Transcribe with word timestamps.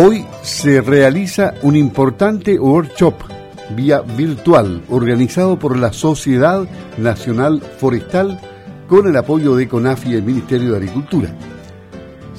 Hoy 0.00 0.24
se 0.42 0.80
realiza 0.80 1.54
un 1.62 1.74
importante 1.74 2.56
workshop 2.56 3.14
vía 3.74 4.00
virtual 4.00 4.84
organizado 4.90 5.58
por 5.58 5.76
la 5.76 5.92
Sociedad 5.92 6.68
Nacional 6.98 7.60
Forestal 7.80 8.38
con 8.86 9.08
el 9.08 9.16
apoyo 9.16 9.56
de 9.56 9.66
CONAFI 9.66 10.10
y 10.10 10.14
el 10.14 10.22
Ministerio 10.22 10.70
de 10.70 10.76
Agricultura. 10.76 11.34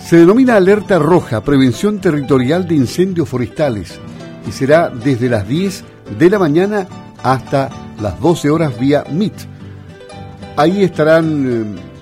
Se 0.02 0.16
denomina 0.16 0.56
Alerta 0.56 1.00
Roja, 1.00 1.44
Prevención 1.44 2.00
Territorial 2.00 2.66
de 2.66 2.76
Incendios 2.76 3.28
Forestales 3.28 4.00
y 4.48 4.54
será 4.54 4.88
desde 4.88 5.28
las 5.28 5.46
10 5.46 5.84
de 6.18 6.30
la 6.30 6.40
mañana 6.40 6.88
hasta 7.22 7.70
las 8.02 8.18
12 8.22 8.52
horas 8.52 8.80
vía 8.80 9.04
Meet. 9.12 9.36
Ahí 10.56 10.82
estarán 10.82 11.76
eh, 11.76 11.99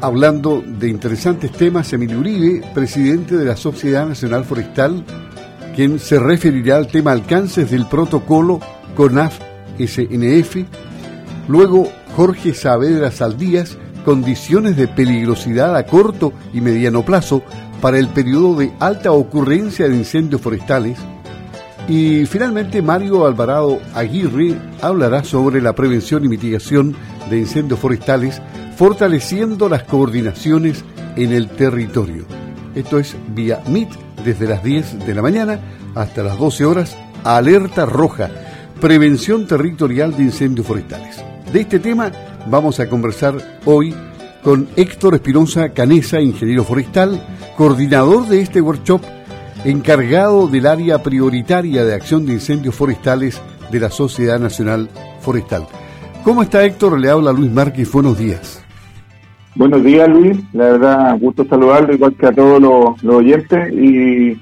hablando 0.00 0.62
de 0.66 0.88
interesantes 0.88 1.52
temas 1.52 1.92
Emilio 1.92 2.20
Uribe, 2.20 2.62
presidente 2.74 3.36
de 3.36 3.44
la 3.44 3.56
Sociedad 3.56 4.06
Nacional 4.06 4.44
Forestal, 4.44 5.04
quien 5.74 5.98
se 5.98 6.18
referirá 6.18 6.76
al 6.76 6.88
tema 6.88 7.12
alcances 7.12 7.70
del 7.70 7.86
protocolo 7.86 8.60
CONAF-SNF. 8.96 10.64
Luego 11.48 11.88
Jorge 12.16 12.54
Saavedra 12.54 13.10
Saldías, 13.10 13.76
condiciones 14.04 14.76
de 14.76 14.88
peligrosidad 14.88 15.76
a 15.76 15.84
corto 15.84 16.32
y 16.52 16.60
mediano 16.60 17.04
plazo 17.04 17.42
para 17.80 17.98
el 17.98 18.08
periodo 18.08 18.56
de 18.56 18.72
alta 18.80 19.12
ocurrencia 19.12 19.88
de 19.88 19.96
incendios 19.96 20.40
forestales. 20.40 20.98
Y 21.88 22.26
finalmente 22.26 22.82
Mario 22.82 23.26
Alvarado 23.26 23.78
Aguirre 23.94 24.56
hablará 24.80 25.22
sobre 25.24 25.60
la 25.60 25.74
prevención 25.74 26.24
y 26.24 26.28
mitigación 26.28 26.96
de 27.30 27.38
incendios 27.38 27.78
forestales, 27.78 28.40
fortaleciendo 28.76 29.70
las 29.70 29.84
coordinaciones 29.84 30.84
en 31.16 31.32
el 31.32 31.48
territorio. 31.48 32.26
Esto 32.74 32.98
es 32.98 33.16
vía 33.28 33.62
MIT 33.66 33.90
desde 34.22 34.46
las 34.46 34.62
10 34.62 35.06
de 35.06 35.14
la 35.14 35.22
mañana 35.22 35.58
hasta 35.94 36.22
las 36.22 36.38
12 36.38 36.64
horas, 36.66 36.96
alerta 37.24 37.86
roja, 37.86 38.30
prevención 38.80 39.46
territorial 39.46 40.14
de 40.14 40.24
incendios 40.24 40.66
forestales. 40.66 41.24
De 41.50 41.62
este 41.62 41.78
tema 41.78 42.12
vamos 42.50 42.78
a 42.78 42.88
conversar 42.88 43.60
hoy 43.64 43.94
con 44.44 44.68
Héctor 44.76 45.14
Espinosa 45.14 45.70
Canesa, 45.70 46.20
ingeniero 46.20 46.62
forestal, 46.62 47.20
coordinador 47.56 48.28
de 48.28 48.42
este 48.42 48.60
workshop, 48.60 49.00
encargado 49.64 50.48
del 50.48 50.66
área 50.66 51.02
prioritaria 51.02 51.82
de 51.82 51.94
acción 51.94 52.26
de 52.26 52.34
incendios 52.34 52.74
forestales 52.74 53.40
de 53.70 53.80
la 53.80 53.90
Sociedad 53.90 54.38
Nacional 54.38 54.90
Forestal. 55.22 55.66
¿Cómo 56.22 56.42
está 56.42 56.62
Héctor? 56.64 57.00
Le 57.00 57.08
habla 57.08 57.32
Luis 57.32 57.50
Márquez. 57.50 57.90
Buenos 57.90 58.18
días. 58.18 58.65
Buenos 59.56 59.82
días, 59.82 60.06
Luis. 60.06 60.36
La 60.52 60.64
verdad, 60.64 61.18
gusto 61.18 61.46
saludarlo, 61.46 61.94
igual 61.94 62.14
que 62.14 62.26
a 62.26 62.32
todos 62.32 62.60
los, 62.60 63.02
oyentes, 63.04 63.72
y, 63.72 64.38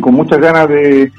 con 0.00 0.14
muchas 0.14 0.40
ganas 0.40 0.68
de, 0.68 1.12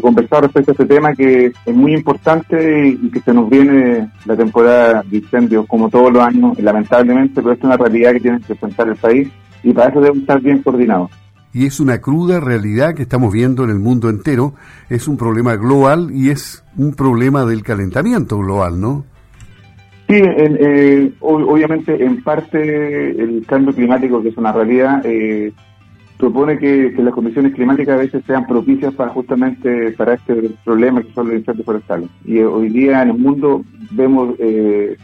conversar 0.00 0.42
respecto 0.44 0.70
a 0.70 0.74
este 0.74 0.86
tema 0.86 1.12
que 1.12 1.46
es 1.66 1.74
muy 1.74 1.92
importante 1.92 2.88
y, 2.88 3.10
que 3.10 3.20
se 3.20 3.34
nos 3.34 3.50
viene 3.50 4.08
la 4.26 4.36
temporada 4.36 5.02
de 5.04 5.16
incendios 5.16 5.66
como 5.66 5.90
todos 5.90 6.12
los 6.12 6.22
años, 6.22 6.56
lamentablemente, 6.60 7.42
pero 7.42 7.52
es 7.52 7.62
una 7.64 7.76
realidad 7.76 8.12
que 8.12 8.20
tiene 8.20 8.40
que 8.42 8.52
enfrentar 8.52 8.88
el 8.88 8.96
país 8.96 9.28
y 9.64 9.72
para 9.72 9.90
eso 9.90 10.00
debemos 10.00 10.20
estar 10.20 10.40
bien 10.40 10.62
coordinados. 10.62 11.10
Y 11.52 11.66
es 11.66 11.80
una 11.80 12.00
cruda 12.00 12.38
realidad 12.38 12.94
que 12.94 13.02
estamos 13.02 13.32
viendo 13.32 13.64
en 13.64 13.70
el 13.70 13.80
mundo 13.80 14.08
entero, 14.08 14.54
es 14.88 15.08
un 15.08 15.16
problema 15.16 15.56
global 15.56 16.10
y 16.12 16.30
es 16.30 16.62
un 16.76 16.94
problema 16.94 17.44
del 17.44 17.64
calentamiento 17.64 18.38
global, 18.38 18.80
¿no? 18.80 19.04
Sí, 20.08 20.14
eh, 20.16 21.12
obviamente 21.20 22.02
en 22.02 22.22
parte 22.22 23.10
el 23.10 23.44
cambio 23.46 23.74
climático, 23.74 24.22
que 24.22 24.30
es 24.30 24.36
una 24.38 24.52
realidad, 24.52 25.02
eh, 25.04 25.52
propone 26.16 26.58
que, 26.58 26.94
las 26.96 27.12
condiciones 27.12 27.52
climáticas 27.54 27.94
a 27.94 27.98
veces 27.98 28.24
sean 28.26 28.46
propicias 28.46 28.94
para 28.94 29.10
justamente 29.10 29.92
para 29.92 30.14
este 30.14 30.50
problema 30.64 31.02
que 31.02 31.12
son 31.12 31.28
los 31.28 31.36
incendios 31.36 31.66
forestales. 31.66 32.08
Y 32.24 32.38
eh, 32.38 32.46
hoy 32.46 32.70
día 32.70 33.02
en 33.02 33.10
el 33.10 33.18
mundo 33.18 33.62
vemos 33.90 34.34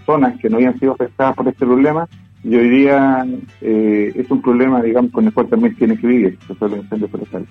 zonas 0.06 0.41
que 0.41 0.49
no 0.49 0.56
habían 0.56 0.79
sido 0.81 0.93
afectadas 0.93 1.37
por 1.37 1.49
este 1.49 1.67
problema 1.67 2.09
y 2.43 2.56
hoy 2.56 2.69
día 2.71 3.27
es 3.61 4.31
un 4.31 4.41
problema, 4.41 4.81
digamos, 4.81 5.12
con 5.12 5.27
el 5.27 5.34
cual 5.34 5.49
también 5.49 5.77
tiene 5.77 5.99
que 5.99 6.06
vivir, 6.06 6.39
que 6.39 6.55
son 6.55 6.71
los 6.71 6.81
incendios 6.81 7.11
forestales. 7.11 7.49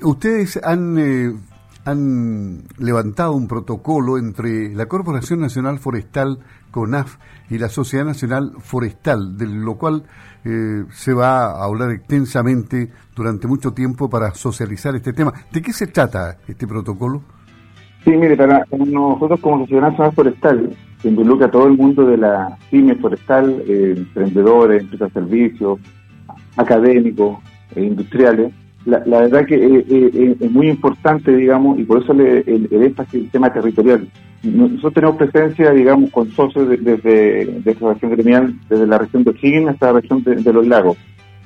Ustedes 0.00 0.58
han 0.64 1.42
han 1.84 2.64
levantado 2.78 3.32
un 3.32 3.46
protocolo 3.46 4.18
entre 4.18 4.74
la 4.74 4.86
Corporación 4.86 5.40
Nacional 5.40 5.78
Forestal, 5.78 6.38
CONAF, 6.70 7.16
y 7.50 7.58
la 7.58 7.68
Sociedad 7.68 8.04
Nacional 8.04 8.52
Forestal, 8.58 9.36
de 9.36 9.46
lo 9.46 9.76
cual 9.76 10.04
eh, 10.44 10.84
se 10.90 11.12
va 11.12 11.46
a 11.46 11.64
hablar 11.64 11.90
extensamente 11.90 12.90
durante 13.14 13.46
mucho 13.46 13.72
tiempo 13.72 14.08
para 14.08 14.34
socializar 14.34 14.94
este 14.96 15.12
tema. 15.12 15.32
¿De 15.52 15.62
qué 15.62 15.72
se 15.72 15.86
trata 15.86 16.38
este 16.48 16.66
protocolo? 16.66 17.22
Sí, 18.04 18.10
mire, 18.10 18.36
para 18.36 18.64
nosotros 18.76 19.40
como 19.40 19.60
Sociedad 19.60 19.90
Nacional 19.90 20.12
Forestal, 20.12 20.76
que 21.00 21.08
involucra 21.08 21.46
a 21.46 21.50
todo 21.50 21.66
el 21.66 21.76
mundo 21.76 22.06
de 22.06 22.16
la 22.16 22.56
pyme 22.70 22.94
forestal, 22.96 23.62
eh, 23.66 23.94
emprendedores, 23.96 24.82
empresas 24.82 25.12
de 25.12 25.20
servicios, 25.20 25.78
académicos, 26.56 27.38
e 27.74 27.84
industriales, 27.84 28.52
la, 28.86 29.20
verdad 29.20 29.46
que 29.46 29.54
eh, 29.54 29.84
eh, 29.88 30.10
eh, 30.12 30.36
es 30.38 30.50
muy 30.50 30.68
importante, 30.68 31.34
digamos, 31.34 31.78
y 31.78 31.84
por 31.84 32.02
eso 32.02 32.12
le, 32.12 32.40
el, 32.40 32.68
énfasis 32.70 33.12
del 33.12 33.30
tema 33.30 33.52
territorial. 33.52 34.06
Nosotros 34.42 34.92
tenemos 34.92 35.16
presencia, 35.16 35.70
digamos, 35.70 36.10
con 36.10 36.30
socios 36.32 36.68
desde 36.68 36.96
de, 36.96 37.62
de, 37.64 37.74
de 37.74 38.08
gremial, 38.08 38.54
desde 38.68 38.86
la 38.86 38.98
región 38.98 39.24
de 39.24 39.30
O'Higgins 39.30 39.70
hasta 39.70 39.86
la 39.86 40.00
región 40.00 40.22
de, 40.22 40.52
los 40.52 40.66
lagos. 40.66 40.98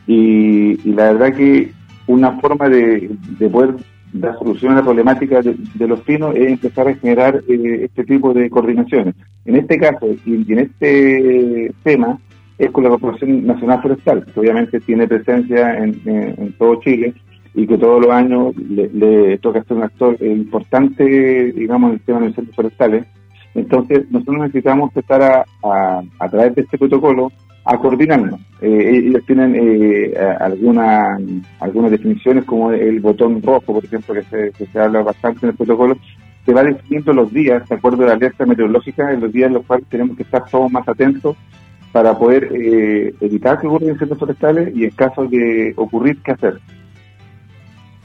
Y, 0.08 0.76
la 0.90 1.12
verdad 1.12 1.36
que 1.36 1.70
una 2.08 2.32
forma 2.40 2.68
de, 2.68 3.08
poder 3.52 3.76
dar 4.12 4.36
solución 4.38 4.72
a 4.72 4.76
la 4.76 4.82
problemática 4.82 5.40
de, 5.40 5.86
los 5.86 6.00
pinos 6.00 6.34
es 6.34 6.48
empezar 6.48 6.88
a 6.88 6.94
generar 6.94 7.40
este 7.46 8.02
tipo 8.04 8.34
de 8.34 8.50
coordinaciones. 8.50 9.14
En 9.44 9.54
este 9.54 9.78
caso, 9.78 10.08
y 10.26 10.52
en 10.52 10.58
este 10.58 11.72
tema, 11.84 12.18
es 12.58 12.72
con 12.72 12.82
la 12.82 12.90
Corporación 12.90 13.46
Nacional 13.46 13.80
Forestal, 13.80 14.26
que 14.26 14.40
obviamente 14.40 14.80
tiene 14.80 15.06
presencia 15.06 15.78
en 15.78 16.52
todo 16.58 16.80
Chile, 16.80 17.14
y 17.58 17.66
que 17.66 17.76
todos 17.76 18.00
los 18.00 18.12
años 18.12 18.54
le, 18.56 19.36
toca 19.38 19.64
ser 19.64 19.78
un 19.78 19.82
actor 19.82 20.16
importante, 20.22 21.50
digamos, 21.50 21.88
en 21.88 21.94
el 21.94 22.00
tema 22.02 22.20
de 22.20 22.26
los 22.26 22.34
centros 22.36 22.54
forestales. 22.54 23.04
Entonces, 23.52 24.08
nosotros 24.12 24.38
necesitamos 24.38 24.90
empezar 24.94 25.44
a, 25.64 26.28
través 26.30 26.54
de 26.54 26.62
este 26.62 26.78
protocolo, 26.78 27.32
a 27.64 27.76
coordinarnos. 27.76 28.40
Eh, 28.60 29.02
ellos 29.08 29.26
tienen 29.26 29.56
eh, 29.56 30.14
algunas 30.38 31.90
definiciones, 31.90 32.44
como 32.44 32.70
el 32.70 33.00
botón 33.00 33.42
rojo, 33.42 33.72
por 33.72 33.84
ejemplo, 33.84 34.14
que 34.14 34.22
se, 34.22 34.52
se 34.52 34.78
habla 34.78 35.02
bastante 35.02 35.40
en 35.42 35.50
el 35.50 35.56
protocolo, 35.56 35.96
se 36.46 36.54
va 36.54 36.62
definiendo 36.62 37.12
los 37.12 37.32
días, 37.32 37.68
de 37.68 37.74
acuerdo 37.74 38.04
a 38.04 38.06
la 38.06 38.12
alerta 38.12 38.46
meteorológica, 38.46 39.12
en 39.12 39.20
los 39.20 39.32
días 39.32 39.48
en 39.48 39.54
los 39.54 39.66
cuales 39.66 39.84
tenemos 39.88 40.16
que 40.16 40.22
estar 40.22 40.44
todos 40.48 40.70
más 40.70 40.88
atentos 40.88 41.36
para 41.90 42.16
poder 42.16 42.50
eh, 42.52 43.14
evitar 43.20 43.58
que 43.58 43.66
ocurran 43.66 43.90
incendios 43.90 44.18
forestales 44.20 44.76
y 44.76 44.84
en 44.84 44.90
caso 44.90 45.26
de 45.26 45.72
ocurrir, 45.76 46.22
¿qué 46.22 46.30
hacer? 46.30 46.60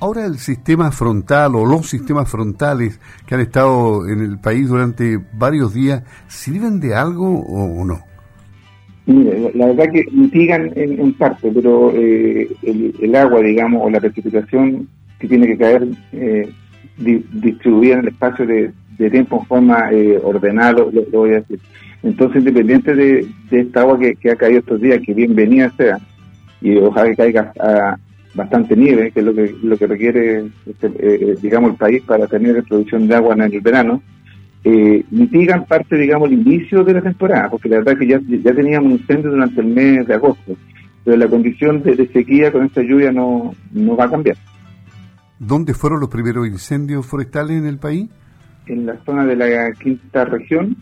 Ahora 0.04 0.26
el 0.26 0.38
sistema 0.38 0.92
frontal 0.92 1.56
o 1.56 1.66
los 1.66 1.90
sistemas 1.90 2.30
frontales 2.30 3.00
que 3.26 3.36
han 3.36 3.40
estado 3.40 4.06
en 4.06 4.20
el 4.20 4.38
país 4.38 4.68
durante 4.68 5.18
varios 5.32 5.74
días, 5.74 6.04
¿sirven 6.28 6.82
de 6.82 6.94
algo 6.94 7.40
o 7.40 7.86
no? 7.86 8.02
Mire, 9.06 9.52
la 9.56 9.68
verdad 9.68 9.86
que 9.94 10.04
mitigan 10.12 10.74
en, 10.76 11.14
parte, 11.14 11.50
pero 11.54 11.94
eh, 11.96 12.50
el, 12.64 13.16
agua, 13.16 13.40
digamos, 13.40 13.82
o 13.82 13.90
la 13.90 14.02
precipitación 14.02 14.90
que 15.20 15.30
tiene 15.30 15.48
que 15.48 15.58
caer 15.58 15.88
eh, 16.12 16.50
distribuida 16.98 17.94
en 17.94 18.00
el 18.02 18.08
espacio 18.10 18.46
de, 18.46 18.74
tiempo 19.10 19.40
en 19.40 19.46
forma 19.46 19.90
eh, 19.94 20.20
ordenada, 20.22 20.74
lo, 20.74 20.92
voy 21.14 21.30
a 21.30 21.40
decir. 21.40 21.62
Entonces, 22.04 22.40
independiente 22.40 22.94
de, 22.94 23.26
esta 23.52 23.80
agua 23.80 23.98
que, 23.98 24.16
que, 24.16 24.32
ha 24.32 24.36
caído 24.36 24.60
estos 24.60 24.82
días, 24.82 25.00
que 25.06 25.14
bienvenida 25.14 25.72
sea, 25.78 25.98
y 26.60 26.76
ojalá 26.76 27.10
que 27.10 27.16
caiga 27.16 27.54
a, 27.58 27.96
bastante 28.34 28.76
nieve, 28.76 29.12
que 29.12 29.20
es 29.20 29.26
lo 29.26 29.34
que, 29.34 29.56
lo 29.62 29.78
que 29.78 29.88
requiere, 29.88 30.46
este, 30.66 30.92
eh, 31.00 31.36
digamos, 31.42 31.72
el 31.72 31.78
país 31.78 32.02
para 32.04 32.28
tener 32.28 32.64
producción 32.64 33.08
de 33.08 33.16
agua 33.16 33.36
en 33.36 33.42
el 33.42 33.62
verano, 33.62 34.02
eh, 34.64 35.04
mitigan 35.12 35.66
parte, 35.66 35.98
digamos, 35.98 36.32
el 36.32 36.40
inicio 36.40 36.84
de 36.84 36.94
la 36.94 37.02
temporada, 37.02 37.50
porque 37.50 37.70
la 37.70 37.78
verdad 37.78 37.94
es 37.94 38.00
que 38.00 38.08
ya, 38.08 38.20
ya 38.44 38.56
teníamos 38.56 38.94
incendios 38.94 39.34
durante 39.34 39.62
el 39.62 39.68
mes 39.68 40.08
de 40.08 40.14
agosto, 40.14 40.56
pero 41.04 41.18
la 41.18 41.28
condición 41.28 41.84
de, 41.84 42.08
sequía 42.08 42.52
con 42.52 42.66
esta 42.66 42.82
lluvia 42.82 43.12
no, 43.12 43.54
no 43.72 43.96
va 43.96 44.06
a 44.06 44.12
cambiar. 44.12 44.38
¿Dónde 45.38 45.74
fueron 45.74 46.00
los 46.00 46.10
primeros 46.10 46.48
incendios 46.48 47.06
forestales 47.06 47.58
en 47.58 47.66
el 47.66 47.78
país? 47.78 48.10
En 48.66 48.86
la 48.86 48.96
zona 49.04 49.26
de 49.26 49.36
la 49.36 49.74
quinta 49.74 50.24
región, 50.24 50.78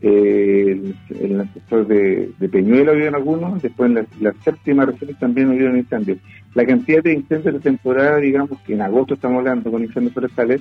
eh, 0.00 0.94
en 1.10 1.40
el 1.40 1.52
sector 1.52 1.86
de, 1.86 2.30
de 2.38 2.48
Peñuelo 2.48 2.92
habían 2.92 3.14
algunos, 3.14 3.62
después 3.62 3.90
en 3.90 4.06
la, 4.20 4.32
séptima 4.44 4.84
región 4.84 5.14
también 5.18 5.50
hubieron 5.50 5.76
incendios. 5.76 6.18
La 6.54 6.64
cantidad 6.64 7.02
de 7.02 7.14
incendios 7.14 7.54
de 7.54 7.60
temporada, 7.60 8.18
digamos 8.18 8.58
que 8.60 8.74
en 8.74 8.82
agosto 8.82 9.14
estamos 9.14 9.38
hablando 9.38 9.70
con 9.70 9.82
incendios 9.82 10.14
forestales, 10.14 10.60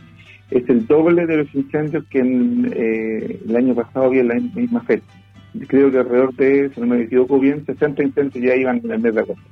es 0.52 0.68
el 0.70 0.86
doble 0.88 1.26
de 1.26 1.38
los 1.38 1.56
incendios 1.56 2.04
que 2.10 2.20
en, 2.20 2.72
eh, 2.76 3.42
el 3.48 3.56
año 3.56 3.76
pasado 3.76 4.06
había 4.06 4.22
en 4.22 4.28
la 4.28 4.36
misma 4.36 4.82
fecha. 4.82 5.06
Creo 5.68 5.92
que 5.92 6.00
alrededor 6.00 6.36
de, 6.36 6.72
si 6.74 6.82
no 6.82 6.88
me 6.88 7.04
equivoco 7.04 7.40
bien, 7.40 7.66
60 7.66 8.04
incendios 8.04 8.44
ya 8.44 8.56
iban 8.56 8.82
en 8.84 8.92
el 8.92 9.00
mes 9.00 9.14
de 9.14 9.22
agosto. 9.22 9.44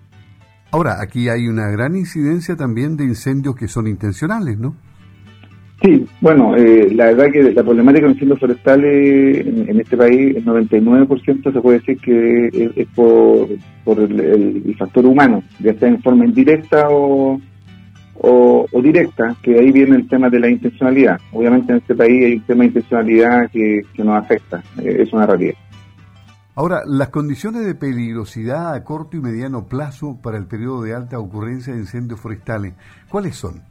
Ahora, 0.71 1.01
aquí 1.01 1.27
hay 1.29 1.47
una 1.47 1.69
gran 1.69 1.95
incidencia 1.95 2.55
también 2.55 2.95
de 2.95 3.03
incendios 3.03 3.55
que 3.55 3.67
son 3.67 3.87
intencionales, 3.87 4.57
¿no? 4.57 4.75
Sí, 5.81 6.05
bueno, 6.19 6.55
eh, 6.55 6.93
la 6.93 7.05
verdad 7.05 7.31
que 7.31 7.41
la 7.53 7.63
problemática 7.63 8.05
de 8.05 8.11
incendios 8.11 8.39
forestales 8.39 9.47
en, 9.47 9.79
este 9.79 9.97
país, 9.97 10.35
el 10.35 10.45
99% 10.45 11.51
se 11.51 11.59
puede 11.59 11.79
decir 11.79 11.97
que 11.97 12.73
es, 12.75 12.87
por, 12.89 13.99
el, 13.99 14.75
factor 14.77 15.07
humano, 15.07 15.43
ya 15.59 15.73
sea 15.73 15.87
en 15.87 15.99
forma 16.03 16.25
indirecta 16.25 16.87
o, 16.91 17.41
o, 18.13 18.81
directa, 18.83 19.35
que 19.41 19.57
ahí 19.57 19.71
viene 19.71 19.95
el 19.95 20.07
tema 20.07 20.29
de 20.29 20.39
la 20.39 20.49
intencionalidad. 20.49 21.19
Obviamente 21.31 21.71
en 21.71 21.79
este 21.79 21.95
país 21.95 22.25
hay 22.25 22.33
un 22.33 22.41
tema 22.41 22.61
de 22.61 22.67
intencionalidad 22.67 23.49
que, 23.49 23.81
que 23.95 24.03
nos 24.03 24.23
afecta, 24.23 24.63
eh, 24.79 24.97
es 24.99 25.11
una 25.11 25.25
realidad. 25.25 25.55
Ahora, 26.53 26.81
las 26.85 27.09
condiciones 27.09 27.65
de 27.65 27.73
peligrosidad 27.73 28.75
a 28.75 28.83
corto 28.83 29.17
y 29.17 29.21
mediano 29.21 29.65
plazo 29.65 30.19
para 30.21 30.37
el 30.37 30.45
periodo 30.45 30.83
de 30.83 30.93
alta 30.93 31.17
ocurrencia 31.17 31.73
de 31.73 31.79
incendios 31.79 32.19
forestales, 32.19 32.75
¿cuáles 33.09 33.35
son? 33.35 33.70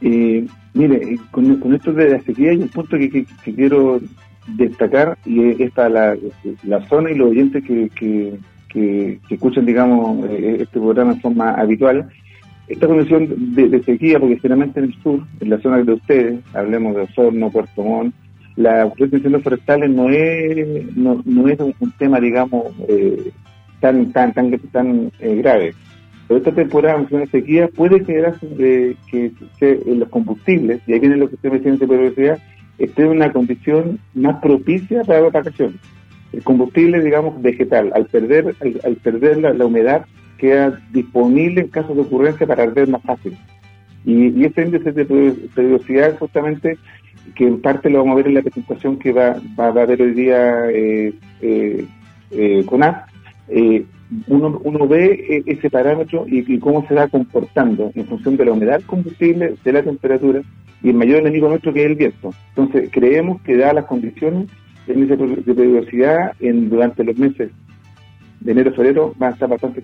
Eh, 0.00 0.46
mire, 0.74 1.18
con, 1.30 1.74
esto 1.74 1.92
de 1.92 2.10
la 2.10 2.20
sequía 2.20 2.50
hay 2.50 2.58
un 2.58 2.68
punto 2.68 2.96
que, 2.98 3.26
quiero 3.44 4.00
destacar 4.48 5.16
y 5.24 5.62
es 5.62 5.76
la, 5.76 6.16
la 6.64 6.88
zona 6.88 7.10
y 7.10 7.14
los 7.14 7.30
oyentes 7.30 7.64
que, 7.64 7.90
que, 7.96 9.18
escuchan, 9.30 9.64
digamos, 9.64 10.28
eh, 10.30 10.58
este 10.60 10.78
programa 10.78 11.12
en 11.12 11.20
forma 11.20 11.50
habitual. 11.52 12.08
Esta 12.68 12.86
condición 12.86 13.54
de, 13.54 13.82
sequía, 13.84 14.18
porque 14.18 14.38
generalmente 14.38 14.80
en 14.80 14.86
el 14.86 15.02
sur, 15.02 15.20
en 15.40 15.50
la 15.50 15.58
zona 15.60 15.82
de 15.82 15.92
ustedes, 15.92 16.40
hablemos 16.52 16.96
de 16.96 17.02
Osorno, 17.02 17.50
Puerto 17.50 17.82
Montt, 17.82 18.14
la 18.56 18.86
ocurrencia 18.86 19.30
de 19.30 19.38
forestales 19.38 19.90
no 19.90 20.10
es, 20.10 20.96
no, 20.96 21.22
no 21.24 21.48
es 21.48 21.58
un, 21.60 21.74
tema, 21.98 22.18
digamos, 22.18 22.72
eh, 22.88 23.30
tan, 23.80 24.12
tan, 24.12 24.32
tan, 24.32 24.58
tan 24.72 25.12
grave 25.20 25.74
pero 26.26 26.38
esta 26.38 26.52
temporada 26.52 27.04
de 27.08 27.26
sequía 27.28 27.68
puede 27.68 28.04
generar 28.04 28.34
que 28.40 29.36
los 29.86 30.08
combustibles, 30.08 30.80
y 30.86 30.92
ahí 30.92 30.98
viene 30.98 31.16
lo 31.16 31.28
que 31.28 31.36
usted 31.36 31.50
me 31.50 31.58
decía 31.58 31.72
de 31.72 31.86
periodicidad, 31.86 32.38
esté 32.78 33.02
en 33.02 33.08
una 33.08 33.32
condición 33.32 33.98
más 34.14 34.40
propicia 34.40 35.02
para 35.04 35.20
la 35.20 35.30
vacaciones. 35.30 35.80
El 36.32 36.42
combustible, 36.42 37.00
digamos, 37.00 37.40
vegetal, 37.40 37.92
al 37.94 38.06
perder, 38.06 38.54
al, 38.84 38.96
perder 38.96 39.38
la, 39.38 39.64
humedad, 39.64 40.04
queda 40.38 40.80
disponible 40.92 41.62
en 41.62 41.68
caso 41.68 41.94
de 41.94 42.02
ocurrencia 42.02 42.46
para 42.46 42.64
arder 42.64 42.88
más 42.88 43.02
fácil. 43.02 43.36
Y, 44.04 44.44
ese 44.44 44.62
índice 44.62 44.92
de 44.92 45.04
periodicidad, 45.54 46.18
justamente, 46.18 46.76
que 47.36 47.46
en 47.46 47.60
parte 47.60 47.88
lo 47.88 47.98
vamos 47.98 48.14
a 48.14 48.16
ver 48.16 48.28
en 48.28 48.34
la 48.34 48.42
presentación 48.42 48.98
que 48.98 49.12
va, 49.12 49.40
a 49.56 49.66
haber 49.66 50.02
hoy 50.02 50.12
día 50.12 50.70
eh, 50.70 51.14
eh, 51.40 51.86
eh 52.32 52.64
con 52.66 52.82
A, 52.82 53.06
eh, 53.48 53.84
uno, 54.28 54.60
uno 54.62 54.88
ve 54.88 55.26
eh, 55.28 55.42
ese 55.46 55.70
parámetro 55.70 56.26
y, 56.28 56.58
cómo 56.58 56.86
se 56.86 56.94
va 56.94 57.08
comportando 57.08 57.90
en 57.94 58.06
función 58.06 58.36
de 58.36 58.44
la 58.44 58.52
humedad 58.52 58.80
combustible, 58.86 59.54
de 59.64 59.72
la 59.72 59.82
temperatura 59.82 60.42
y 60.82 60.90
el 60.90 60.94
mayor 60.94 61.20
enemigo 61.20 61.48
nuestro 61.48 61.72
que 61.72 61.80
es 61.80 61.86
el 61.86 61.96
viento. 61.96 62.30
Entonces, 62.50 62.90
creemos 62.92 63.40
que 63.42 63.56
dadas 63.56 63.74
las 63.74 63.86
condiciones 63.86 64.48
de 64.86 65.54
peligrosidad 65.54 66.32
en, 66.38 66.68
durante 66.68 67.02
los 67.02 67.16
meses 67.18 67.50
de 68.40 68.52
enero 68.52 68.72
febrero 68.72 69.14
va 69.20 69.28
a 69.28 69.30
estar 69.30 69.48
bastante 69.48 69.82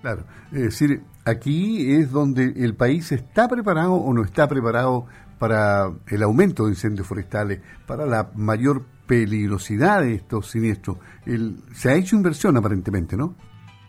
Claro, 0.00 0.22
es 0.52 0.62
decir, 0.62 1.00
aquí 1.28 1.92
es 1.92 2.10
donde 2.10 2.52
el 2.56 2.74
país 2.74 3.12
está 3.12 3.48
preparado 3.48 3.94
o 3.94 4.12
no 4.12 4.24
está 4.24 4.48
preparado 4.48 5.06
para 5.38 5.90
el 6.08 6.22
aumento 6.22 6.64
de 6.64 6.70
incendios 6.70 7.06
forestales, 7.06 7.60
para 7.86 8.06
la 8.06 8.30
mayor 8.34 8.82
peligrosidad 9.06 10.02
de 10.02 10.14
estos 10.14 10.50
siniestros. 10.50 10.98
El, 11.26 11.56
se 11.72 11.90
ha 11.90 11.94
hecho 11.94 12.16
inversión 12.16 12.56
aparentemente, 12.56 13.16
¿no? 13.16 13.34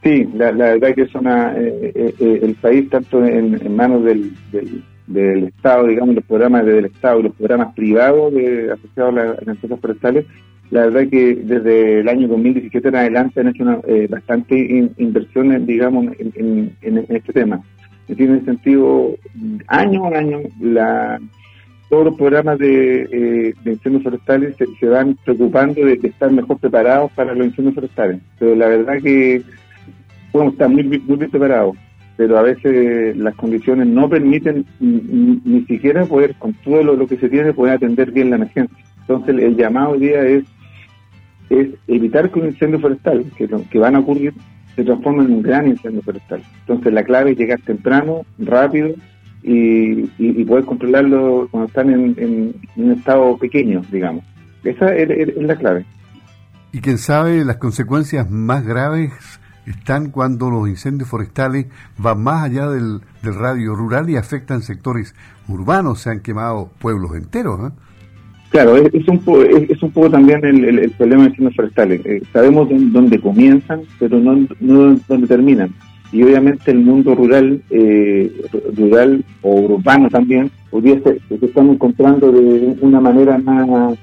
Sí, 0.03 0.29
la, 0.33 0.51
verdad 0.51 0.95
que 0.95 1.01
es 1.01 1.13
una, 1.13 1.53
eh, 1.57 1.91
eh, 1.93 2.15
eh, 2.19 2.39
el 2.41 2.55
país, 2.55 2.89
tanto 2.89 3.23
en, 3.25 3.75
manos 3.75 4.05
del, 4.05 4.33
del, 5.07 5.43
Estado, 5.43 5.87
digamos, 5.87 6.15
los 6.15 6.23
programas 6.23 6.65
del 6.65 6.85
Estado 6.85 7.19
y 7.19 7.23
los 7.23 7.35
programas 7.35 7.75
privados 7.75 8.33
de, 8.33 8.71
asociados 8.71 9.17
a, 9.17 9.23
las 9.23 9.47
empresas 9.47 9.79
forestales, 9.81 10.25
la 10.71 10.85
verdad 10.85 11.09
que 11.09 11.35
desde 11.35 12.01
el 12.01 12.09
año 12.09 12.27
2017 12.27 12.87
en 12.87 12.95
adelante 12.95 13.39
han 13.39 13.47
hecho 13.47 13.63
una, 13.63 13.79
bastante 14.09 14.91
inversiones, 14.97 15.65
digamos, 15.65 16.07
en, 16.19 16.75
en, 16.81 17.05
este 17.09 17.33
tema. 17.33 17.61
En 18.07 18.35
ese 18.35 18.45
sentido, 18.45 19.15
año 19.67 20.05
a 20.05 20.17
año, 20.17 20.39
la, 20.59 21.19
todos 21.89 22.05
los 22.05 22.15
programas 22.15 22.59
de, 22.59 23.01
eh, 23.11 23.53
incendios 23.65 24.03
forestales 24.03 24.55
se, 24.57 24.85
van 24.85 25.17
preocupando 25.25 25.83
de, 25.83 25.99
estar 26.03 26.31
mejor 26.31 26.59
preparados 26.59 27.11
para 27.13 27.33
los 27.33 27.47
incendios 27.47 27.75
forestales. 27.75 28.21
Pero 28.37 28.55
la 28.55 28.67
verdad 28.67 29.01
que 29.01 29.41
podemos 30.31 30.53
estar 30.53 30.69
muy, 30.69 30.83
muy 30.83 31.17
bien 31.17 31.31
preparados, 31.31 31.75
pero 32.15 32.37
a 32.37 32.43
veces 32.43 33.17
las 33.17 33.33
condiciones 33.35 33.87
no 33.87 34.07
permiten 34.07 34.65
ni, 34.79 35.61
siquiera 35.65 36.05
poder, 36.05 36.35
con 36.35 36.53
todo 36.53 36.83
lo, 36.83 37.07
que 37.07 37.17
se 37.17 37.27
tiene, 37.27 37.53
poder 37.53 37.73
atender 37.75 38.11
bien 38.11 38.29
la 38.29 38.35
emergencia. 38.35 38.77
Entonces 39.01 39.35
el, 39.43 39.57
llamado 39.57 39.91
hoy 39.91 39.99
día 39.99 40.23
es, 40.23 40.43
es 41.49 41.69
evitar 41.87 42.31
que 42.31 42.39
un 42.39 42.47
incendio 42.47 42.79
forestal, 42.79 43.25
que, 43.37 43.79
van 43.79 43.95
a 43.95 43.99
ocurrir, 43.99 44.33
se 44.75 44.83
transforme 44.83 45.23
en 45.23 45.33
un 45.33 45.41
gran 45.41 45.67
incendio 45.67 46.01
forestal. 46.01 46.41
Entonces 46.61 46.93
la 46.93 47.03
clave 47.03 47.31
es 47.31 47.37
llegar 47.37 47.59
temprano, 47.61 48.25
rápido, 48.37 48.93
y, 49.41 50.09
y, 50.17 50.45
poder 50.45 50.65
controlarlo 50.65 51.47
cuando 51.49 51.67
están 51.67 51.89
en, 51.89 52.53
un 52.75 52.91
estado 52.91 53.37
pequeño, 53.37 53.81
digamos. 53.89 54.23
Esa 54.63 54.93
es, 54.93 55.35
la 55.37 55.55
clave. 55.55 55.85
Y 56.73 56.81
quién 56.81 56.97
sabe, 56.97 57.45
las 57.45 57.57
consecuencias 57.57 58.29
más 58.29 58.65
graves 58.65 59.13
están 59.65 60.11
cuando 60.11 60.49
los 60.49 60.67
incendios 60.67 61.09
forestales 61.09 61.67
van 61.97 62.21
más 62.21 62.43
allá 62.43 62.69
del, 62.69 63.01
radio 63.21 63.75
rural 63.75 64.09
y 64.09 64.17
afectan 64.17 64.61
sectores 64.61 65.15
urbanos, 65.47 66.01
se 66.01 66.09
han 66.09 66.19
quemado 66.19 66.69
pueblos 66.79 67.15
enteros. 67.15 67.71
¿eh? 67.71 67.73
Claro, 68.49 68.75
es, 68.77 69.07
un 69.07 69.19
poco, 69.19 69.43
es, 69.43 69.83
un 69.83 69.91
poco 69.91 70.09
también 70.09 70.43
el, 70.43 70.89
problema 70.91 71.23
de 71.23 71.29
incendios 71.29 71.55
forestales. 71.55 72.01
Eh, 72.05 72.21
sabemos 72.33 72.67
dónde 72.69 73.19
comienzan, 73.19 73.81
pero 73.99 74.19
no, 74.19 74.47
no 74.59 74.99
dónde 75.07 75.27
terminan 75.27 75.73
y 76.11 76.23
obviamente 76.23 76.71
el 76.71 76.79
mundo 76.79 77.13
rural, 77.13 77.61
eh, 77.69 78.31
rural 78.75 79.23
o 79.41 79.61
urbano 79.61 80.09
también, 80.09 80.49
hoy 80.71 80.81
día 80.81 80.99
se, 81.03 81.45
están 81.45 81.69
encontrando 81.69 82.31
de 82.31 82.75
una 82.81 82.99
manera 82.99 83.37
más, 83.37 83.97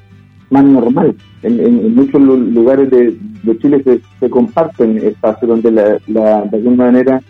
más 0.50 0.64
normal. 0.64 1.16
En, 1.42 1.94
muchos 1.94 2.20
lugares 2.20 2.90
de, 2.90 3.16
Chile 3.58 3.82
se, 4.20 4.30
comparten 4.30 4.98
espacios 4.98 5.48
donde 5.48 5.72
la, 5.72 6.42
de 6.42 6.56
alguna 6.56 6.86
manera 6.86 7.22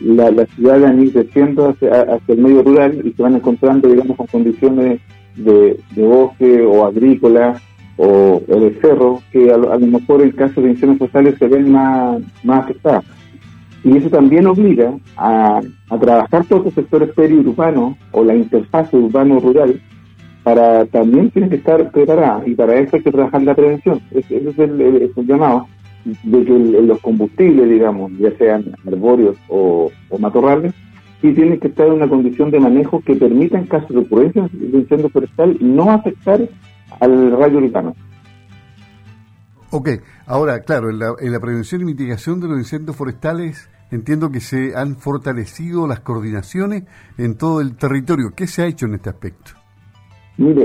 la, 0.00 0.30
la 0.30 0.46
ciudad 0.46 0.80
van 0.80 1.08
creciendo 1.10 1.68
hacia, 1.68 2.02
hacia, 2.02 2.34
el 2.34 2.40
medio 2.40 2.62
rural 2.62 3.00
y 3.04 3.12
se 3.12 3.22
van 3.22 3.36
encontrando, 3.36 3.88
digamos, 3.88 4.16
con 4.16 4.26
condiciones 4.26 5.00
de, 5.36 5.80
bosque 5.96 6.62
o 6.62 6.86
agrícola 6.86 7.60
o, 7.96 8.42
de 8.46 8.78
cerro, 8.80 9.22
que 9.30 9.50
a, 9.52 9.56
lo 9.56 9.86
mejor 9.86 10.22
en 10.22 10.32
caso 10.32 10.60
de 10.60 10.70
incendios 10.70 10.98
fosales 10.98 11.36
se 11.38 11.46
ven 11.46 11.70
más, 11.70 12.20
más 12.42 12.64
afectadas. 12.64 13.04
Y 13.84 13.98
eso 13.98 14.08
también 14.08 14.46
obliga 14.46 14.94
a, 15.16 15.60
trabajar 16.00 16.44
todos 16.46 16.64
los 16.64 16.74
sectores 16.74 17.10
periurbanos 17.14 17.96
o 18.12 18.24
la 18.24 18.34
interfaz 18.34 18.92
urbano-rural 18.92 19.80
para 20.42 20.84
también 20.86 21.30
tienen 21.30 21.50
que 21.50 21.56
estar 21.56 21.90
preparadas 21.90 22.46
y 22.46 22.54
para 22.54 22.74
eso 22.76 22.96
hay 22.96 23.02
que 23.02 23.12
trabajar 23.12 23.42
la 23.42 23.54
prevención. 23.54 24.00
Ese, 24.10 24.36
es 24.36 24.58
el, 24.58 25.12
llamado 25.26 25.66
de 26.04 26.44
que 26.44 26.52
los 26.52 27.00
combustibles, 27.00 27.68
digamos, 27.68 28.12
ya 28.18 28.30
sean 28.36 28.74
arbóreos 28.86 29.36
o, 29.48 29.90
matorrales, 30.18 30.74
sí 31.24 31.32
tienen 31.32 31.58
que 31.58 31.68
estar 31.68 31.86
en 31.86 31.94
una 31.94 32.08
condición 32.08 32.50
de 32.50 32.60
manejo 32.60 33.00
que 33.00 33.16
permita 33.16 33.58
en 33.58 33.64
caso 33.64 33.86
de 33.94 34.00
ocurrencia 34.00 34.46
de 34.52 34.78
incendio 34.78 35.08
forestal 35.08 35.56
no 35.58 35.90
afectar 35.90 36.38
al 37.00 37.32
radio 37.32 37.58
urbano. 37.58 37.94
Ok, 39.70 39.88
ahora, 40.26 40.60
claro, 40.60 40.90
en 40.90 40.98
la, 40.98 41.14
en 41.18 41.32
la 41.32 41.40
prevención 41.40 41.80
y 41.80 41.86
mitigación 41.86 42.40
de 42.40 42.48
los 42.48 42.58
incendios 42.58 42.94
forestales 42.94 43.70
entiendo 43.90 44.30
que 44.30 44.40
se 44.40 44.76
han 44.76 44.96
fortalecido 44.96 45.86
las 45.86 46.00
coordinaciones 46.00 46.84
en 47.16 47.38
todo 47.38 47.62
el 47.62 47.74
territorio. 47.76 48.32
¿Qué 48.36 48.46
se 48.46 48.62
ha 48.62 48.66
hecho 48.66 48.84
en 48.84 48.94
este 48.94 49.08
aspecto? 49.08 49.52
Mire, 50.36 50.62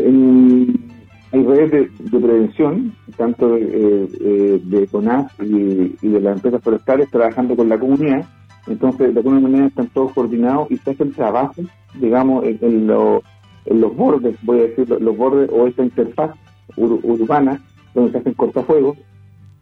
hay 1.31 1.43
redes 1.45 1.89
de, 2.11 2.19
prevención, 2.19 2.93
tanto 3.15 3.49
de, 3.49 4.09
eh, 4.19 4.61
de 4.61 4.87
CONAS 4.87 5.31
y, 5.39 6.07
de 6.07 6.19
las 6.19 6.35
empresas 6.35 6.61
forestales, 6.61 7.09
trabajando 7.09 7.55
con 7.55 7.69
la 7.69 7.79
comunidad. 7.79 8.27
Entonces, 8.69 9.13
de 9.13 9.19
alguna 9.19 9.39
manera 9.39 9.65
están 9.65 9.87
todos 9.87 10.13
coordinados 10.13 10.69
y 10.69 10.77
se 10.77 10.91
hacen 10.91 11.11
trabajos, 11.11 11.65
digamos, 11.95 12.45
en, 12.45 12.87
los 12.87 13.95
bordes, 13.95 14.35
voy 14.43 14.59
a 14.59 14.63
decir, 14.63 14.89
los 14.89 15.17
bordes 15.17 15.49
o 15.51 15.67
esta 15.67 15.83
interfaz 15.83 16.31
urbana, 16.77 17.61
donde 17.93 18.11
se 18.11 18.17
hacen 18.19 18.33
cortafuegos, 18.33 18.97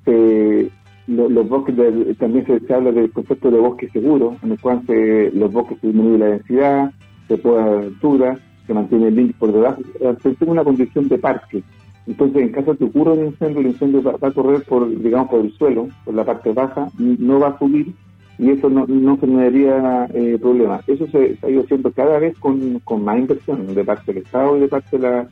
se, 0.03 0.69
los 1.07 1.47
bosques, 1.47 1.75
también 2.17 2.45
se, 2.45 2.73
habla 2.73 2.91
del 2.91 3.11
concepto 3.11 3.49
de 3.49 3.59
bosque 3.59 3.89
seguro, 3.89 4.35
en 4.43 4.51
el 4.51 4.59
cual 4.59 4.81
se, 4.85 5.31
los 5.31 5.51
bosques 5.53 5.79
se 5.79 5.87
disminuye 5.87 6.17
la 6.17 6.25
densidad, 6.27 6.91
se 7.29 7.37
puede 7.37 7.85
altura, 7.85 8.37
se 8.65 8.73
mantiene 8.73 9.07
el 9.07 9.15
límite 9.15 9.39
por 9.39 9.53
debajo, 9.53 9.81
se 10.21 10.35
tiene 10.35 10.51
una 10.51 10.65
condición 10.65 11.07
de 11.07 11.17
parque. 11.17 11.63
Entonces, 12.05 12.41
en 12.41 12.49
caso 12.49 12.71
de 12.71 12.77
que 12.77 12.85
ocurra 12.85 13.13
un 13.13 13.25
incendio, 13.25 13.59
el 13.61 13.67
incendio 13.67 14.03
va, 14.03 14.15
a 14.21 14.31
correr 14.31 14.63
por, 14.63 14.89
digamos, 14.89 15.29
por 15.29 15.41
el 15.41 15.51
suelo, 15.53 15.87
por 16.05 16.13
la 16.13 16.25
parte 16.25 16.51
baja, 16.51 16.89
no 16.97 17.39
va 17.39 17.49
a 17.49 17.59
subir 17.59 17.93
y 18.39 18.51
eso 18.51 18.69
no, 18.69 18.85
no 18.87 19.17
generaría 19.17 20.07
eh, 20.13 20.37
problemas. 20.39 20.87
Eso 20.87 21.07
se, 21.07 21.37
ha 21.41 21.49
ido 21.49 21.63
haciendo 21.63 21.91
cada 21.91 22.19
vez 22.19 22.37
con, 22.37 22.79
con 22.79 23.03
más 23.03 23.17
inversión 23.17 23.73
de 23.73 23.83
parte 23.83 24.13
del 24.13 24.23
Estado 24.23 24.57
y 24.57 24.61
de 24.61 24.67
parte 24.67 24.97
de 24.97 25.03
la 25.03 25.27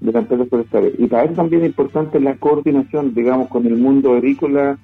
de 0.00 0.12
las 0.12 0.22
empresas 0.22 0.48
forestales. 0.48 0.94
Y 0.98 1.06
para 1.06 1.24
eso 1.24 1.34
también 1.34 1.62
es 1.62 1.68
importante 1.68 2.20
la 2.20 2.34
coordinación, 2.36 3.14
digamos, 3.14 3.48
con 3.48 3.66
el 3.66 3.76
mundo 3.76 4.12
agrícola 4.12 4.78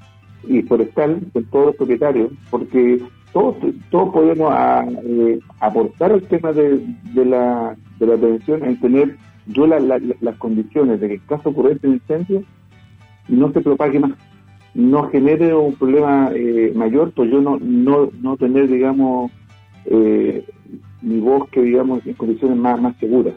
y 0.49 0.63
forestal, 0.63 1.21
con 1.33 1.45
todos 1.47 1.67
los 1.67 1.77
propietarios, 1.77 2.33
porque 2.51 3.03
todos, 3.33 3.57
todos 3.91 4.13
podemos 4.13 4.51
a, 4.53 4.85
eh, 5.05 5.39
aportar 5.61 6.13
al 6.13 6.23
tema 6.23 6.53
de, 6.53 6.81
de, 7.15 7.25
la, 7.25 7.77
de 7.99 8.07
la 8.07 8.17
prevención 8.17 8.65
en 8.65 8.81
tener 8.81 9.17
yo 9.47 9.67
las 9.67 10.37
condiciones 10.39 11.01
de 11.01 11.09
que 11.09 11.15
en 11.15 11.21
caso 11.21 11.51
ocurra 11.51 11.71
un 11.83 11.95
incendio 11.95 12.43
no 13.29 13.53
se 13.53 13.61
propague 13.61 13.99
más, 13.99 14.13
no 14.75 15.09
genere 15.11 15.55
un 15.55 15.75
problema 15.75 16.31
eh, 16.35 16.73
mayor, 16.75 17.13
pues 17.13 17.31
yo 17.31 17.41
no, 17.41 17.59
no, 17.61 18.11
no 18.21 18.37
tener, 18.37 18.69
digamos, 18.69 19.31
eh, 19.87 20.45
mi 21.03 21.19
bosque, 21.21 21.63
digamos, 21.63 22.05
en 22.07 22.15
condiciones 22.15 22.57
más, 22.57 22.81
más 22.81 22.97
seguras. 22.99 23.35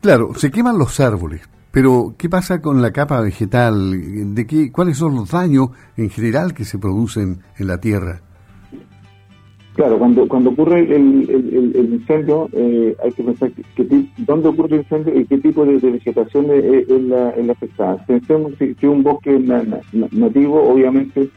Claro, 0.00 0.34
se 0.34 0.50
queman 0.50 0.78
los 0.78 1.00
árboles, 1.00 1.48
pero 1.70 2.14
¿qué 2.18 2.28
pasa 2.28 2.60
con 2.60 2.82
la 2.82 2.92
capa 2.92 3.20
vegetal? 3.20 4.34
¿De 4.34 4.46
qué, 4.46 4.70
¿Cuáles 4.70 4.98
son 4.98 5.14
los 5.14 5.30
daños 5.30 5.70
en 5.96 6.10
general 6.10 6.52
que 6.52 6.64
se 6.64 6.78
producen 6.78 7.40
en 7.58 7.66
la 7.66 7.78
tierra? 7.78 8.20
Claro, 9.74 9.98
cuando 9.98 10.28
cuando 10.28 10.50
ocurre 10.50 10.80
el, 10.80 11.90
incendio, 11.92 12.48
eh, 12.52 12.96
hay 13.02 13.12
que 13.12 13.22
pensar 13.24 13.50
que, 13.50 14.04
dónde 14.18 14.48
ocurre 14.48 14.76
el 14.76 14.82
incendio 14.82 15.18
y 15.18 15.24
qué 15.26 15.38
tipo 15.38 15.66
de, 15.66 15.78
vegetación 15.78 16.46
es, 16.50 16.88
la, 16.88 17.34
afectada. 17.50 17.96
Pensemos 18.06 18.52
si, 18.58 18.86
un 18.86 19.02
bosque 19.02 19.36
nativo, 20.12 20.62
obviamente, 20.62 21.28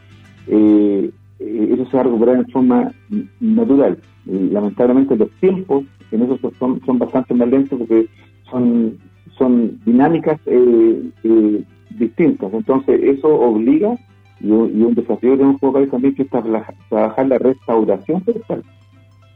eh, 0.48 1.10
eso 1.40 1.86
se 1.86 1.98
va 1.98 2.02
a 2.02 2.04
recuperar 2.04 2.36
en 2.36 2.48
forma 2.50 2.92
natural. 3.40 3.98
lamentablemente 4.26 5.16
los 5.16 5.32
tiempos 5.40 5.86
en 6.12 6.24
eso 6.24 6.40
son, 6.60 6.82
son 6.86 7.00
bastante 7.00 7.34
más 7.34 7.50
lentos 7.50 7.78
porque 7.78 8.08
son, 8.50 8.98
son 9.38 9.80
dinámicas 9.86 10.40
eh, 10.46 11.10
eh, 11.24 11.64
distintas. 11.98 12.54
Entonces, 12.54 13.00
eso 13.04 13.28
obliga, 13.28 13.96
y, 14.40 14.52
un 14.52 14.94
desafío 14.94 15.32
que 15.32 15.38
tenemos 15.38 15.60
como 15.60 15.74
país 15.74 15.90
también, 15.90 16.16
que 16.16 16.24
es 16.24 16.30
trabajar 16.30 17.28
la 17.28 17.38
restauración 17.38 18.22
forestal. 18.24 18.64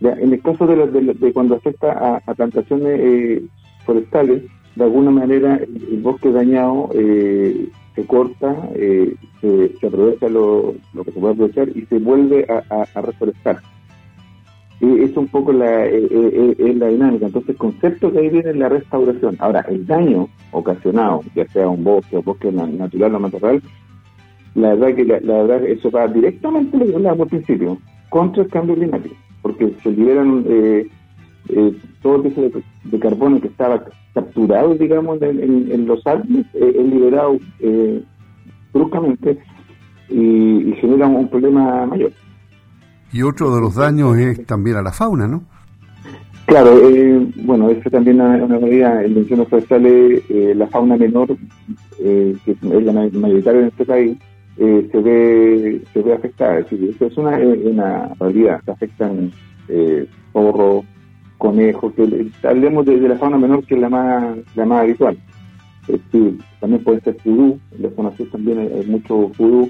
En 0.02 0.34
el 0.34 0.42
caso 0.42 0.66
de, 0.66 1.14
de, 1.14 1.34
cuando 1.34 1.56
afecta 1.56 2.20
a, 2.26 2.34
plantaciones 2.34 3.00
eh, 3.00 3.44
forestales, 3.86 4.44
de 4.76 4.84
alguna 4.84 5.12
manera 5.12 5.56
el, 5.58 6.00
bosque 6.02 6.32
dañado 6.32 6.90
se 6.94 8.06
corta, 8.08 8.70
se, 8.74 9.88
aprovecha 9.88 10.30
lo, 10.30 10.76
que 11.06 11.12
se 11.12 11.20
puede 11.20 11.34
aprovechar 11.34 11.70
y 11.70 11.86
se 11.86 12.00
vuelve 12.00 12.48
a, 12.50 12.86
a 12.96 13.02
reforestar 13.02 13.62
es 14.82 15.16
un 15.16 15.28
poco 15.28 15.54
la, 15.54 15.86
eh, 15.86 16.08
eh, 16.10 16.56
eh, 16.58 16.74
la 16.74 16.88
dinámica. 16.88 17.28
Entonces, 17.28 17.52
el 17.52 17.58
concepto 17.58 18.12
que 18.12 18.20
ahí 18.20 18.30
viene 18.30 18.50
es 18.50 18.56
la 18.56 18.70
restauración. 18.70 19.36
Ahora, 19.40 19.64
el 19.70 19.86
daño 19.86 20.28
ocasionado, 20.52 21.22
ya 21.36 21.46
sea 21.48 21.70
un 21.70 21.84
bosque 21.84 22.18
o 22.18 22.24
bosque 22.24 22.52
natural 22.52 23.16
o 23.16 23.20
matorral, 23.20 23.62
la 24.56 24.76
verdad 24.76 24.96
que 24.96 25.06
la, 25.06 25.44
verdad 25.44 25.66
eso 25.66 25.90
va 25.92 26.08
directamente, 26.08 26.78
lo 26.78 26.86
que 26.86 26.96
hablábamos 26.96 27.26
al 27.26 27.30
principio, 27.30 27.78
contra 28.10 28.44
el 28.44 28.50
cambio 28.50 28.76
climático, 28.76 29.16
porque 29.42 29.74
se 29.82 29.92
liberan 29.92 30.46
eh, 30.48 30.88
todo 32.02 32.18
el 32.18 32.22
peso 32.24 32.42
de, 32.84 33.00
carbono 33.00 33.40
que 33.42 33.48
estaba 33.48 33.84
capturado, 34.14 34.76
digamos, 34.76 35.22
en, 35.22 35.86
los 35.86 36.06
árboles, 36.06 36.46
es 36.54 36.86
liberado 36.86 37.38
bruscamente 38.74 39.38
y, 40.10 40.70
y 40.70 40.74
genera 40.80 41.08
un 41.08 41.30
problema 41.30 41.86
mayor. 41.86 42.12
Y 43.14 43.24
otro 43.24 43.54
de 43.54 43.62
los 43.62 43.76
daños 43.76 44.18
es 44.18 44.46
también 44.46 44.78
a 44.78 44.82
la 44.82 44.92
fauna, 44.92 45.28
¿no? 45.28 45.44
Claro, 46.46 46.78
eh, 46.90 47.28
bueno, 47.44 47.70
eso 47.70 47.90
también 47.90 48.20
es 48.20 48.42
una 48.42 48.60
medida, 48.60 49.04
el 49.04 49.16
menciono 49.16 49.46
forestal, 49.46 49.86
eh, 49.86 50.54
la 50.56 50.68
fauna 50.68 50.98
menor, 50.98 51.38
eh, 52.00 52.36
que 52.44 52.52
es 52.52 52.62
la 52.62 52.92
mayoritaria 52.92 53.62
en 53.62 53.68
este 53.68 53.86
país, 53.86 54.18
eh, 54.58 54.90
se 54.92 55.00
ve 55.00 55.82
se 55.94 56.02
ve 56.02 56.14
afectada. 56.14 56.60
Es 56.60 56.70
decir, 56.70 56.96
es 57.00 57.18
una, 57.18 57.38
una 57.38 58.14
realidad, 58.20 58.62
se 58.66 58.72
afectan 58.72 59.32
eh, 59.68 60.08
zorros, 60.34 60.86
conejos, 61.38 61.94
que, 61.94 62.30
hablemos 62.44 62.86
de, 62.86 63.00
la 63.00 63.18
fauna 63.18 63.38
menor 63.38 63.66
que 63.66 63.76
es 63.76 63.82
la 63.82 63.90
más, 63.90 64.38
la 64.56 64.66
más 64.66 64.84
habitual. 64.84 65.18
también 66.60 66.84
puede 66.84 67.02
ser 67.02 67.18
pudú, 67.18 67.60
en 67.72 67.82
la 67.82 67.90
zona 67.92 68.16
sur 68.16 68.30
también 68.30 68.60
hay, 68.60 68.86
mucho 68.86 69.32
pudú, 69.38 69.70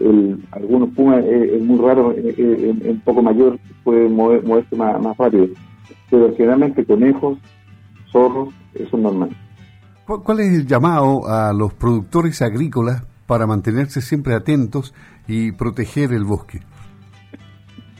el, 0.00 0.42
algunos 0.50 0.88
pumas 0.90 1.24
es, 1.24 1.62
muy 1.62 1.78
raro, 1.78 2.12
en 2.16 2.82
un 2.84 3.00
poco 3.04 3.22
mayor 3.22 3.58
puede 3.84 4.08
moverse 4.08 4.74
más, 4.74 5.00
más 5.00 5.16
rápido, 5.16 5.46
pero 6.10 6.34
generalmente 6.36 6.84
conejos, 6.84 7.38
zorros, 8.10 8.52
eso 8.74 8.96
es 8.96 9.02
normal. 9.02 9.30
¿Cuál 10.06 10.40
es 10.40 10.52
el 10.52 10.66
llamado 10.66 11.26
a 11.28 11.52
los 11.52 11.72
productores 11.74 12.42
agrícolas 12.42 13.04
para 13.26 13.46
mantenerse 13.46 14.00
siempre 14.00 14.34
atentos 14.34 14.94
y 15.26 15.52
proteger 15.52 16.12
el 16.12 16.24
bosque? 16.24 16.60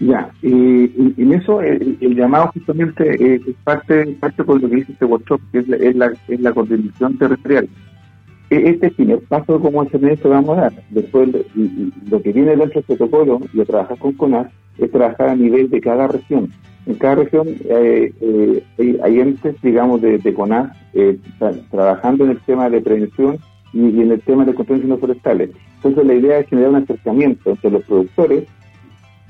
Ya, 0.00 0.30
y, 0.42 1.22
en 1.22 1.32
eso 1.32 1.60
el, 1.60 1.98
llamado 2.16 2.50
justamente 2.52 3.34
es, 3.34 3.42
parte 3.62 4.06
parte 4.20 4.42
por 4.42 4.60
lo 4.60 4.68
que 4.68 4.76
dice 4.76 4.92
este 4.92 5.04
workshop, 5.04 5.40
que 5.52 5.58
es 5.58 5.68
la, 5.68 5.76
es 5.76 5.96
la, 5.96 6.12
es 6.28 6.40
la 6.40 6.52
coordinación 6.52 7.16
territorial. 7.16 7.68
E-, 8.50 8.70
este 8.70 8.86
es 8.86 8.92
el 8.92 8.96
primer 8.96 9.20
paso 9.20 9.60
como 9.60 9.84
SMS 9.84 10.20
que 10.20 10.28
vamos 10.28 10.58
a 10.58 10.62
dar. 10.62 10.72
Después, 10.90 11.28
lo 12.10 12.22
que 12.22 12.32
viene 12.32 12.56
dentro 12.56 12.80
del 12.80 12.84
protocolo 12.84 13.40
de 13.52 13.64
trabajar 13.64 13.98
con 13.98 14.12
CONAS 14.12 14.48
es 14.78 14.90
trabajar 14.90 15.28
a 15.28 15.36
nivel 15.36 15.70
de 15.70 15.80
cada 15.80 16.08
región. 16.08 16.50
En 16.86 16.96
cada 16.96 17.14
región 17.14 17.48
eh, 17.48 18.12
eh, 18.20 18.98
hay 19.02 19.20
entes, 19.20 19.56
digamos, 19.62 20.02
de, 20.02 20.34
CONAS 20.34 20.76
eh, 20.92 21.18
trabajando 21.70 22.24
en 22.24 22.32
el 22.32 22.40
tema 22.40 22.68
de 22.68 22.80
prevención 22.80 23.38
y, 23.74 24.00
en 24.00 24.12
el 24.12 24.20
tema 24.22 24.44
de 24.44 24.54
control 24.54 24.88
de 24.88 24.96
forestales. 24.96 25.50
Entonces, 25.76 26.06
la 26.06 26.14
idea 26.14 26.38
es 26.38 26.48
generar 26.48 26.70
un 26.70 26.76
acercamiento 26.76 27.50
entre 27.50 27.70
los 27.70 27.84
productores 27.84 28.44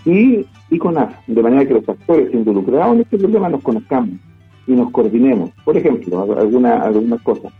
y, 0.04 0.46
y 0.70 0.78
CONAS, 0.78 1.14
de 1.26 1.42
manera 1.42 1.66
que 1.66 1.74
los 1.74 1.88
actores 1.88 2.32
involucrados 2.32 2.94
en 2.94 3.00
este 3.00 3.18
problema 3.18 3.48
nos 3.48 3.62
conozcamos 3.62 4.20
y 4.66 4.72
nos 4.72 4.90
coordinemos. 4.92 5.50
Por 5.64 5.76
ejemplo, 5.76 6.22
alguna, 6.38 6.82
algunas 6.82 7.20
cosas 7.22 7.52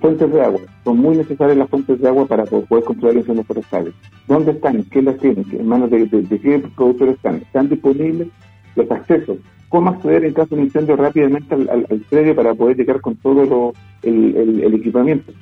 Fuentes 0.00 0.32
de 0.32 0.42
agua. 0.42 0.60
Son 0.82 0.98
muy 0.98 1.16
necesarias 1.16 1.56
las 1.56 1.68
fuentes 1.68 2.00
de 2.00 2.08
agua 2.08 2.26
para 2.26 2.44
poder 2.44 2.84
controlar 2.84 3.16
incendios 3.16 3.46
forestales. 3.46 3.94
¿Dónde 4.26 4.52
están? 4.52 4.82
¿Quién 4.84 5.04
las 5.04 5.18
tiene? 5.18 5.44
¿En 5.52 5.68
manos 5.68 5.90
de, 5.90 6.08
qué 6.08 6.62
productores 6.74 7.14
están? 7.14 7.36
¿Están 7.36 7.68
disponibles 7.68 8.28
los 8.74 8.90
accesos? 8.90 9.38
¿Cómo 9.68 9.90
acceder 9.90 10.24
en 10.24 10.34
caso 10.34 10.54
de 10.54 10.62
un 10.62 10.66
incendio 10.66 10.96
rápidamente 10.96 11.54
al, 11.54 11.68
al, 11.68 12.00
predio 12.10 12.34
para 12.34 12.54
poder 12.54 12.76
llegar 12.76 13.00
con 13.00 13.16
todo 13.16 13.72
el, 14.02 14.74
equipamiento? 14.74 15.32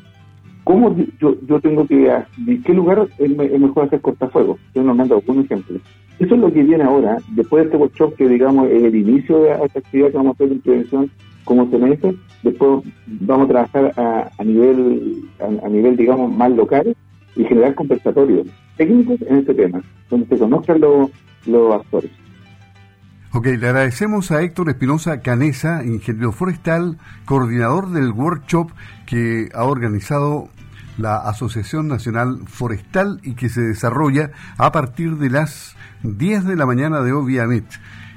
¿Cómo 0.64 0.96
yo, 1.20 1.34
yo 1.46 1.60
tengo 1.60 1.86
que 1.86 2.08
¿En 2.46 2.62
qué 2.62 2.72
lugar 2.72 3.08
es, 3.18 3.30
mejor 3.30 3.84
hacer 3.84 4.00
cortafuegos? 4.00 4.60
Yo 4.74 4.82
nos 4.82 4.96
mando 4.96 5.22
un 5.26 5.40
ejemplo. 5.40 5.78
Eso 6.18 6.34
es 6.34 6.40
lo 6.40 6.52
que 6.52 6.62
viene 6.62 6.84
ahora, 6.84 7.18
después 7.30 7.62
de 7.62 7.66
este 7.66 7.76
workshop 7.78 8.14
que 8.14 8.28
digamos 8.28 8.68
es 8.70 8.84
el 8.84 8.94
inicio 8.94 9.42
de 9.42 9.52
esta 9.64 9.78
actividad 9.78 10.10
que 10.10 10.16
vamos 10.16 10.30
a 10.30 10.34
hacer 10.34 10.52
en 10.52 10.60
prevención 10.60 11.10
como 11.44 11.68
se 11.70 11.78
dice, 11.78 12.14
después 12.42 12.84
vamos 13.06 13.46
a 13.46 13.48
trabajar 13.48 13.92
a, 14.38 14.44
nivel, 14.44 15.24
a, 15.40 15.68
nivel, 15.68 15.96
digamos, 15.96 16.34
más 16.34 16.50
local 16.52 16.96
y 17.36 17.44
generar 17.44 17.74
compensatorios 17.74 18.46
técnicos 18.76 19.20
en 19.22 19.38
este 19.38 19.54
tema, 19.54 19.82
donde 20.08 20.26
se 20.26 20.38
conozcan 20.38 20.80
los, 20.80 21.10
los 21.46 21.74
actores. 21.74 22.10
Ok, 23.34 23.46
le 23.46 23.66
agradecemos 23.66 24.30
a 24.30 24.42
Héctor 24.42 24.68
Espinosa 24.68 25.22
Canesa, 25.22 25.82
ingeniero 25.86 26.32
forestal, 26.32 26.98
coordinador 27.24 27.90
del 27.90 28.10
workshop 28.10 28.70
que 29.06 29.48
ha 29.54 29.64
organizado 29.64 30.50
la 30.98 31.16
Asociación 31.16 31.88
Nacional 31.88 32.42
Forestal 32.46 33.20
y 33.22 33.32
que 33.32 33.48
se 33.48 33.62
desarrolla 33.62 34.32
a 34.58 34.70
partir 34.70 35.16
de 35.16 35.30
las 35.30 35.74
10 36.02 36.44
de 36.44 36.56
la 36.56 36.66
mañana 36.66 37.00
de 37.00 37.14
Oviamet. 37.14 37.64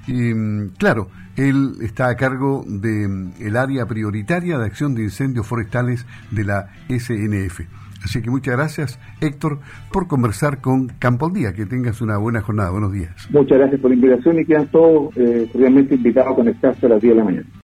Y 0.05 0.33
mm, 0.33 0.73
claro, 0.77 1.09
él 1.37 1.77
está 1.79 2.09
a 2.09 2.17
cargo 2.17 2.65
del 2.67 3.07
mm, 3.07 3.33
el 3.39 3.55
área 3.55 3.85
prioritaria 3.85 4.57
de 4.57 4.65
acción 4.65 4.95
de 4.95 5.03
incendios 5.03 5.47
forestales 5.47 6.05
de 6.31 6.43
la 6.43 6.67
SNF. 6.89 7.61
Así 8.03 8.21
que 8.21 8.29
muchas 8.29 8.55
gracias, 8.55 8.99
Héctor, 9.21 9.59
por 9.91 10.07
conversar 10.07 10.61
con 10.61 10.87
Campo 10.99 11.29
al. 11.29 11.53
Que 11.53 11.65
tengas 11.65 12.01
una 12.01 12.17
buena 12.17 12.41
jornada. 12.41 12.69
Buenos 12.69 12.91
días. 12.91 13.11
Muchas 13.31 13.57
gracias 13.57 13.81
por 13.81 13.89
la 13.89 13.95
invitación 13.95 14.39
y 14.39 14.45
quedan 14.45 14.67
todos 14.67 15.15
eh, 15.17 15.49
realmente 15.53 15.95
invitados 15.95 16.33
a 16.33 16.35
conectarse 16.35 16.85
a 16.85 16.89
las 16.89 17.01
10 17.01 17.13
de 17.13 17.17
la 17.17 17.25
mañana. 17.25 17.47